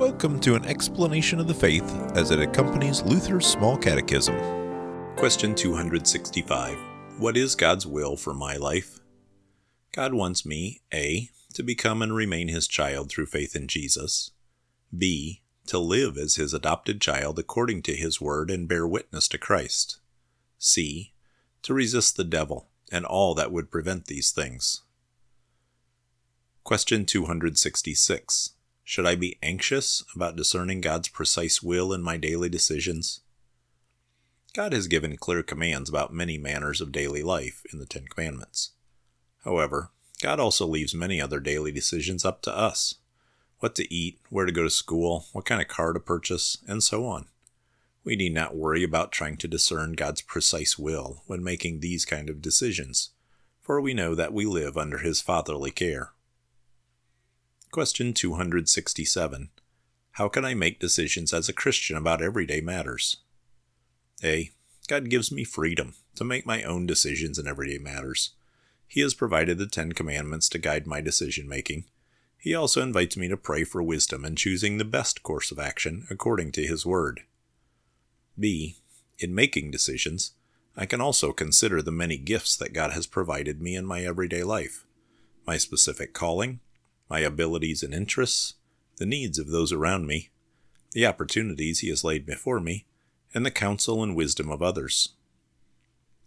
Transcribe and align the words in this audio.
Welcome 0.00 0.40
to 0.40 0.54
an 0.54 0.64
explanation 0.64 1.40
of 1.40 1.46
the 1.46 1.52
faith 1.52 1.84
as 2.14 2.30
it 2.30 2.40
accompanies 2.40 3.02
Luther's 3.02 3.44
Small 3.44 3.76
Catechism. 3.76 4.34
Question 5.16 5.54
265 5.54 6.78
What 7.18 7.36
is 7.36 7.54
God's 7.54 7.86
will 7.86 8.16
for 8.16 8.32
my 8.32 8.56
life? 8.56 9.00
God 9.92 10.14
wants 10.14 10.46
me 10.46 10.80
A. 10.94 11.28
to 11.52 11.62
become 11.62 12.00
and 12.00 12.14
remain 12.14 12.48
his 12.48 12.66
child 12.66 13.10
through 13.10 13.26
faith 13.26 13.54
in 13.54 13.68
Jesus, 13.68 14.30
B. 14.96 15.42
to 15.66 15.78
live 15.78 16.16
as 16.16 16.36
his 16.36 16.54
adopted 16.54 17.02
child 17.02 17.38
according 17.38 17.82
to 17.82 17.94
his 17.94 18.22
word 18.22 18.50
and 18.50 18.66
bear 18.66 18.88
witness 18.88 19.28
to 19.28 19.36
Christ, 19.36 19.98
C. 20.56 21.12
to 21.60 21.74
resist 21.74 22.16
the 22.16 22.24
devil 22.24 22.70
and 22.90 23.04
all 23.04 23.34
that 23.34 23.52
would 23.52 23.70
prevent 23.70 24.06
these 24.06 24.30
things. 24.30 24.80
Question 26.64 27.04
266 27.04 28.54
Should 28.90 29.06
I 29.06 29.14
be 29.14 29.38
anxious 29.40 30.02
about 30.16 30.34
discerning 30.34 30.80
God's 30.80 31.06
precise 31.06 31.62
will 31.62 31.92
in 31.92 32.02
my 32.02 32.16
daily 32.16 32.48
decisions? 32.48 33.20
God 34.52 34.72
has 34.72 34.88
given 34.88 35.16
clear 35.16 35.44
commands 35.44 35.88
about 35.88 36.12
many 36.12 36.38
manners 36.38 36.80
of 36.80 36.90
daily 36.90 37.22
life 37.22 37.62
in 37.72 37.78
the 37.78 37.86
Ten 37.86 38.06
Commandments. 38.08 38.72
However, 39.44 39.92
God 40.20 40.40
also 40.40 40.66
leaves 40.66 40.92
many 40.92 41.20
other 41.20 41.38
daily 41.38 41.70
decisions 41.70 42.24
up 42.24 42.42
to 42.42 42.52
us 42.52 42.96
what 43.60 43.76
to 43.76 43.94
eat, 43.94 44.18
where 44.28 44.44
to 44.44 44.50
go 44.50 44.64
to 44.64 44.70
school, 44.70 45.26
what 45.32 45.44
kind 45.44 45.62
of 45.62 45.68
car 45.68 45.92
to 45.92 46.00
purchase, 46.00 46.56
and 46.66 46.82
so 46.82 47.06
on. 47.06 47.28
We 48.02 48.16
need 48.16 48.34
not 48.34 48.56
worry 48.56 48.82
about 48.82 49.12
trying 49.12 49.36
to 49.36 49.46
discern 49.46 49.92
God's 49.92 50.22
precise 50.22 50.76
will 50.76 51.22
when 51.26 51.44
making 51.44 51.78
these 51.78 52.04
kind 52.04 52.28
of 52.28 52.42
decisions, 52.42 53.10
for 53.62 53.80
we 53.80 53.94
know 53.94 54.16
that 54.16 54.32
we 54.32 54.46
live 54.46 54.76
under 54.76 54.98
His 54.98 55.20
fatherly 55.20 55.70
care. 55.70 56.10
Question 57.70 58.12
267. 58.12 59.48
How 60.12 60.28
can 60.28 60.44
I 60.44 60.54
make 60.54 60.80
decisions 60.80 61.32
as 61.32 61.48
a 61.48 61.52
Christian 61.52 61.96
about 61.96 62.20
everyday 62.20 62.60
matters? 62.60 63.18
A. 64.24 64.50
God 64.88 65.08
gives 65.08 65.30
me 65.30 65.44
freedom 65.44 65.94
to 66.16 66.24
make 66.24 66.44
my 66.44 66.64
own 66.64 66.84
decisions 66.84 67.38
in 67.38 67.46
everyday 67.46 67.78
matters. 67.78 68.30
He 68.88 69.02
has 69.02 69.14
provided 69.14 69.58
the 69.58 69.68
Ten 69.68 69.92
Commandments 69.92 70.48
to 70.48 70.58
guide 70.58 70.84
my 70.84 71.00
decision 71.00 71.48
making. 71.48 71.84
He 72.36 72.56
also 72.56 72.82
invites 72.82 73.16
me 73.16 73.28
to 73.28 73.36
pray 73.36 73.62
for 73.62 73.84
wisdom 73.84 74.24
in 74.24 74.34
choosing 74.34 74.78
the 74.78 74.84
best 74.84 75.22
course 75.22 75.52
of 75.52 75.60
action 75.60 76.08
according 76.10 76.50
to 76.52 76.66
His 76.66 76.84
Word. 76.84 77.20
B. 78.36 78.78
In 79.20 79.32
making 79.32 79.70
decisions, 79.70 80.32
I 80.76 80.86
can 80.86 81.00
also 81.00 81.30
consider 81.32 81.82
the 81.82 81.92
many 81.92 82.16
gifts 82.16 82.56
that 82.56 82.72
God 82.72 82.90
has 82.90 83.06
provided 83.06 83.62
me 83.62 83.76
in 83.76 83.86
my 83.86 84.02
everyday 84.04 84.42
life 84.42 84.84
my 85.46 85.56
specific 85.56 86.12
calling, 86.12 86.60
my 87.10 87.20
abilities 87.20 87.82
and 87.82 87.92
interests, 87.92 88.54
the 88.96 89.04
needs 89.04 89.38
of 89.38 89.48
those 89.48 89.72
around 89.72 90.06
me, 90.06 90.30
the 90.92 91.04
opportunities 91.04 91.80
He 91.80 91.88
has 91.88 92.04
laid 92.04 92.24
before 92.24 92.60
me, 92.60 92.86
and 93.34 93.44
the 93.44 93.50
counsel 93.50 94.02
and 94.02 94.16
wisdom 94.16 94.50
of 94.50 94.62
others. 94.62 95.10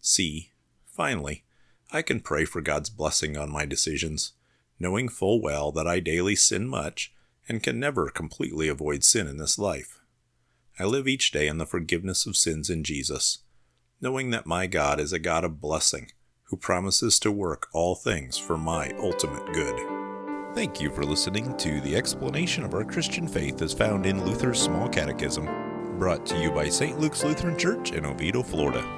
C. 0.00 0.52
Finally, 0.86 1.44
I 1.90 2.02
can 2.02 2.20
pray 2.20 2.44
for 2.44 2.60
God's 2.60 2.90
blessing 2.90 3.36
on 3.36 3.50
my 3.50 3.64
decisions, 3.64 4.32
knowing 4.78 5.08
full 5.08 5.42
well 5.42 5.72
that 5.72 5.86
I 5.86 6.00
daily 6.00 6.36
sin 6.36 6.68
much 6.68 7.12
and 7.48 7.62
can 7.62 7.80
never 7.80 8.10
completely 8.10 8.68
avoid 8.68 9.02
sin 9.04 9.26
in 9.26 9.38
this 9.38 9.58
life. 9.58 10.00
I 10.78 10.84
live 10.84 11.08
each 11.08 11.32
day 11.32 11.48
in 11.48 11.58
the 11.58 11.66
forgiveness 11.66 12.26
of 12.26 12.36
sins 12.36 12.70
in 12.70 12.84
Jesus, 12.84 13.38
knowing 14.00 14.30
that 14.30 14.46
my 14.46 14.66
God 14.66 15.00
is 15.00 15.12
a 15.12 15.18
God 15.18 15.44
of 15.44 15.60
blessing 15.60 16.12
who 16.44 16.56
promises 16.56 17.18
to 17.20 17.32
work 17.32 17.68
all 17.72 17.94
things 17.94 18.38
for 18.38 18.56
my 18.56 18.92
ultimate 18.98 19.52
good. 19.52 19.97
Thank 20.54 20.80
you 20.80 20.90
for 20.90 21.04
listening 21.04 21.56
to 21.58 21.80
the 21.82 21.94
explanation 21.94 22.64
of 22.64 22.74
our 22.74 22.82
Christian 22.82 23.28
faith 23.28 23.60
as 23.60 23.74
found 23.74 24.06
in 24.06 24.24
Luther's 24.24 24.60
Small 24.60 24.88
Catechism, 24.88 25.46
brought 25.98 26.24
to 26.26 26.38
you 26.38 26.50
by 26.50 26.68
St. 26.68 26.98
Luke's 26.98 27.22
Lutheran 27.22 27.56
Church 27.56 27.92
in 27.92 28.06
Oviedo, 28.06 28.42
Florida. 28.42 28.97